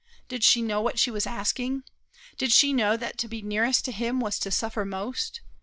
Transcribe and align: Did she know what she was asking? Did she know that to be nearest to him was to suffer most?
Did 0.27 0.43
she 0.43 0.63
know 0.63 0.81
what 0.81 0.97
she 0.97 1.11
was 1.11 1.27
asking? 1.27 1.83
Did 2.39 2.51
she 2.51 2.73
know 2.73 2.97
that 2.97 3.19
to 3.19 3.27
be 3.27 3.43
nearest 3.43 3.85
to 3.85 3.91
him 3.91 4.19
was 4.19 4.39
to 4.39 4.49
suffer 4.49 4.83
most? 4.83 5.41